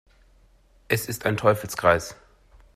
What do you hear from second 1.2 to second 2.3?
ein Teufelskreis.